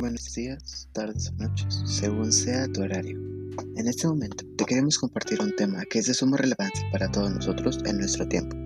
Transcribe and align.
buenos 0.00 0.32
días, 0.32 0.88
tardes 0.92 1.28
o 1.28 1.42
noches, 1.42 1.82
según 1.84 2.32
sea 2.32 2.66
tu 2.68 2.82
horario. 2.82 3.18
En 3.76 3.86
este 3.86 4.06
momento 4.06 4.44
te 4.56 4.64
queremos 4.64 4.98
compartir 4.98 5.40
un 5.42 5.54
tema 5.54 5.84
que 5.84 5.98
es 5.98 6.06
de 6.06 6.14
suma 6.14 6.38
relevancia 6.38 6.88
para 6.90 7.10
todos 7.10 7.30
nosotros 7.30 7.78
en 7.84 7.98
nuestro 7.98 8.26
tiempo. 8.26 8.56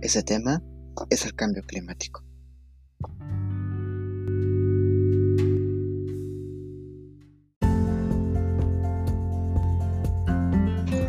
Ese 0.00 0.22
tema 0.22 0.62
es 1.10 1.24
el 1.26 1.34
cambio 1.34 1.62
climático. 1.64 2.24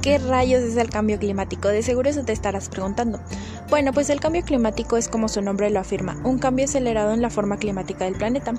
¿Qué 0.03 0.17
rayos 0.17 0.61
es 0.63 0.75
el 0.75 0.89
cambio 0.89 1.17
climático? 1.17 1.69
De 1.69 1.81
seguro 1.81 2.09
eso 2.09 2.25
te 2.25 2.33
estarás 2.33 2.67
preguntando. 2.67 3.21
Bueno, 3.69 3.93
pues 3.93 4.09
el 4.09 4.19
cambio 4.19 4.43
climático 4.43 4.97
es 4.97 5.07
como 5.07 5.29
su 5.29 5.41
nombre 5.41 5.69
lo 5.69 5.79
afirma, 5.79 6.19
un 6.25 6.39
cambio 6.39 6.65
acelerado 6.65 7.13
en 7.13 7.21
la 7.21 7.29
forma 7.29 7.55
climática 7.55 8.03
del 8.03 8.15
planeta. 8.15 8.53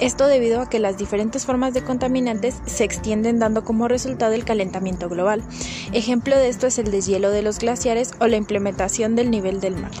Esto 0.00 0.26
debido 0.26 0.60
a 0.60 0.68
que 0.68 0.80
las 0.80 0.98
diferentes 0.98 1.46
formas 1.46 1.72
de 1.72 1.84
contaminantes 1.84 2.56
se 2.66 2.82
extienden 2.82 3.38
dando 3.38 3.62
como 3.62 3.86
resultado 3.86 4.32
el 4.32 4.44
calentamiento 4.44 5.08
global. 5.08 5.44
Ejemplo 5.92 6.36
de 6.36 6.48
esto 6.48 6.66
es 6.66 6.80
el 6.80 6.90
deshielo 6.90 7.30
de 7.30 7.42
los 7.42 7.60
glaciares 7.60 8.10
o 8.18 8.26
la 8.26 8.36
implementación 8.36 9.14
del 9.14 9.30
nivel 9.30 9.60
del 9.60 9.76
mar. 9.76 9.92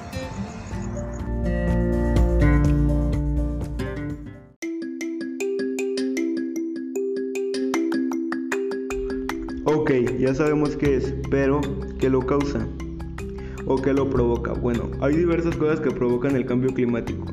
Ok, 9.70 9.92
ya 10.18 10.34
sabemos 10.34 10.76
qué 10.76 10.96
es, 10.96 11.14
pero 11.30 11.60
¿qué 11.98 12.08
lo 12.08 12.24
causa? 12.24 12.66
¿O 13.66 13.76
qué 13.76 13.92
lo 13.92 14.08
provoca? 14.08 14.54
Bueno, 14.54 14.90
hay 15.02 15.14
diversas 15.14 15.54
cosas 15.56 15.78
que 15.80 15.90
provocan 15.90 16.34
el 16.36 16.46
cambio 16.46 16.72
climático, 16.72 17.26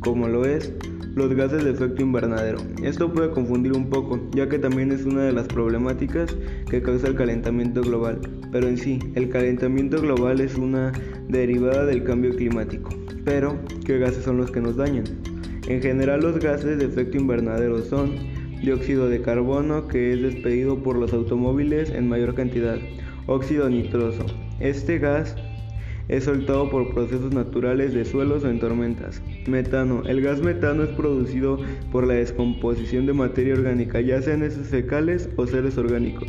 como 0.00 0.26
lo 0.26 0.44
es 0.44 0.72
los 1.14 1.32
gases 1.32 1.62
de 1.62 1.70
efecto 1.70 2.02
invernadero. 2.02 2.58
Esto 2.82 3.12
puede 3.12 3.30
confundir 3.30 3.72
un 3.72 3.88
poco, 3.88 4.18
ya 4.32 4.48
que 4.48 4.58
también 4.58 4.90
es 4.90 5.04
una 5.04 5.22
de 5.22 5.32
las 5.32 5.46
problemáticas 5.46 6.36
que 6.68 6.82
causa 6.82 7.06
el 7.06 7.14
calentamiento 7.14 7.82
global, 7.82 8.18
pero 8.50 8.66
en 8.66 8.78
sí, 8.78 8.98
el 9.14 9.30
calentamiento 9.30 10.02
global 10.02 10.40
es 10.40 10.56
una 10.56 10.90
derivada 11.28 11.84
del 11.84 12.02
cambio 12.02 12.34
climático. 12.34 12.90
Pero, 13.24 13.60
¿qué 13.84 14.00
gases 14.00 14.24
son 14.24 14.38
los 14.38 14.50
que 14.50 14.60
nos 14.60 14.74
dañan? 14.74 15.04
En 15.68 15.80
general 15.80 16.18
los 16.20 16.40
gases 16.40 16.78
de 16.78 16.84
efecto 16.84 17.16
invernadero 17.16 17.80
son 17.80 18.35
dióxido 18.62 19.08
de 19.08 19.22
carbono 19.22 19.88
que 19.88 20.12
es 20.12 20.22
despedido 20.22 20.82
por 20.82 20.96
los 20.96 21.12
automóviles 21.12 21.90
en 21.90 22.08
mayor 22.08 22.34
cantidad, 22.34 22.78
óxido 23.26 23.68
nitroso. 23.68 24.24
Este 24.60 24.98
gas 24.98 25.36
es 26.08 26.24
soltado 26.24 26.70
por 26.70 26.94
procesos 26.94 27.32
naturales 27.32 27.92
de 27.92 28.04
suelos 28.04 28.44
o 28.44 28.50
en 28.50 28.60
tormentas. 28.60 29.20
Metano. 29.46 30.02
El 30.06 30.22
gas 30.22 30.40
metano 30.40 30.84
es 30.84 30.90
producido 30.90 31.58
por 31.90 32.06
la 32.06 32.14
descomposición 32.14 33.06
de 33.06 33.12
materia 33.12 33.54
orgánica, 33.54 34.00
ya 34.00 34.22
sean 34.22 34.42
heces 34.42 34.68
fecales 34.68 35.28
o 35.36 35.46
seres 35.46 35.76
orgánicos. 35.78 36.28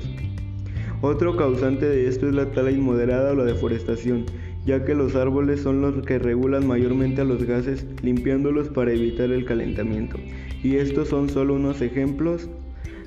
Otro 1.01 1.37
causante 1.37 1.87
de 1.87 2.07
esto 2.07 2.27
es 2.27 2.33
la 2.33 2.51
tala 2.51 2.71
inmoderada 2.71 3.31
o 3.31 3.35
la 3.35 3.45
deforestación, 3.45 4.25
ya 4.65 4.83
que 4.83 4.95
los 4.95 5.15
árboles 5.15 5.61
son 5.61 5.79
los 5.79 6.03
que 6.03 6.17
regulan 6.17 6.65
mayormente 6.65 7.21
a 7.21 7.25
los 7.25 7.43
gases, 7.43 7.85
limpiándolos 8.01 8.69
para 8.69 8.93
evitar 8.93 9.31
el 9.31 9.45
calentamiento. 9.45 10.17
Y 10.63 10.77
estos 10.77 11.09
son 11.09 11.29
solo 11.29 11.53
unos 11.53 11.81
ejemplos 11.81 12.49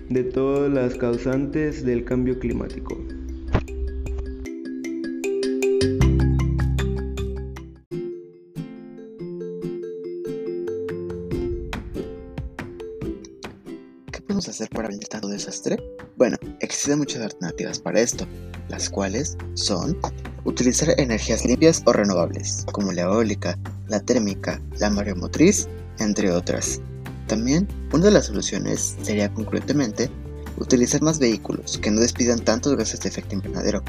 de 0.08 0.22
todas 0.22 0.72
las 0.72 0.94
causantes 0.94 1.84
del 1.84 2.04
cambio 2.04 2.38
climático. 2.38 2.96
Hacer 14.48 14.68
para 14.70 14.88
evitar 14.88 15.22
desastre? 15.22 15.78
Bueno, 16.16 16.36
existen 16.60 16.98
muchas 16.98 17.22
alternativas 17.22 17.78
para 17.78 18.00
esto, 18.00 18.26
las 18.68 18.88
cuales 18.88 19.36
son 19.54 19.96
Utilizar 20.44 20.98
energías 20.98 21.44
limpias 21.44 21.82
o 21.84 21.92
renovables, 21.92 22.64
como 22.72 22.92
la 22.92 23.02
eólica, 23.02 23.58
la 23.88 24.00
térmica, 24.00 24.60
la 24.78 24.88
mareomotriz, 24.88 25.68
entre 25.98 26.32
otras. 26.32 26.80
También, 27.26 27.68
una 27.92 28.06
de 28.06 28.10
las 28.12 28.26
soluciones 28.26 28.96
sería 29.02 29.32
concretamente 29.34 30.10
utilizar 30.56 31.02
más 31.02 31.18
vehículos 31.18 31.78
que 31.78 31.90
no 31.90 32.00
despidan 32.00 32.42
tantos 32.42 32.74
gases 32.74 33.00
de 33.00 33.10
efecto 33.10 33.34
invernadero, 33.34 33.82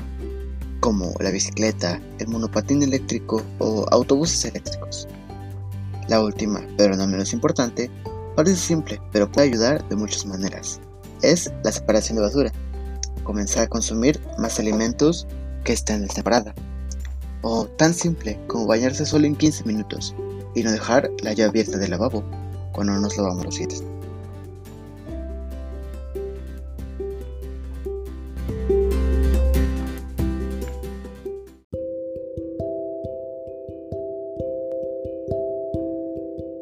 como 0.82 1.14
la 1.22 1.32
bicicleta, 1.32 2.02
el 2.20 2.28
monopatín 2.28 2.84
eléctrico 2.84 3.42
o 3.60 3.86
autobuses 3.90 4.44
eléctricos. 4.44 5.08
La 6.10 6.22
última, 6.22 6.68
pero 6.78 6.98
no 6.98 7.08
menos 7.08 7.32
importante, 7.32 7.90
parece 8.36 8.58
simple, 8.58 9.02
pero 9.12 9.31
puede 9.31 9.47
ayudar 9.47 9.88
de 9.90 9.96
muchas 9.96 10.25
maneras. 10.25 10.80
Es 11.22 11.52
la 11.64 11.72
separación 11.72 12.18
de 12.18 12.24
basura. 12.24 12.52
Comenzar 13.24 13.64
a 13.64 13.68
consumir 13.68 14.19
más 14.38 14.59
alimentos 14.59 15.28
que 15.64 15.74
está 15.74 15.94
en 15.94 16.09
separada. 16.09 16.53
O 17.41 17.66
tan 17.66 17.94
simple 17.94 18.40
como 18.47 18.68
bañarse 18.68 19.06
solo 19.06 19.25
en 19.25 19.36
15 19.36 19.66
minutos 19.66 20.16
y 20.56 20.64
no 20.64 20.72
dejar 20.72 21.09
la 21.22 21.34
llave 21.34 21.50
abierta 21.50 21.78
del 21.78 21.91
lavabo 21.91 22.24
cuando 22.72 22.94
nos 22.94 23.18
lavamos 23.18 23.46
los 23.46 23.58
dientes. 23.58 23.84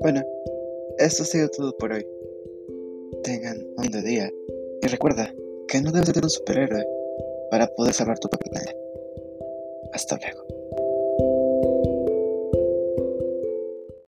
Bueno, 0.02 0.24
esto 1.00 1.24
ha 1.24 1.26
sido 1.26 1.50
todo 1.50 1.76
por 1.78 1.94
hoy. 1.94 2.06
Tengan 3.24 3.58
un 3.78 3.84
lindo 3.84 4.02
día 4.02 4.30
y 4.82 4.88
recuerda 4.88 5.34
que 5.68 5.82
no 5.82 5.92
debes 5.92 6.10
ser 6.10 6.24
un 6.24 6.30
superhéroe 6.30 6.86
para 7.52 7.68
poder 7.68 7.94
salvar 7.94 8.20
tu 8.20 8.30
planeta. 8.30 8.74
Hasta 9.94 10.18
luego. 10.18 10.59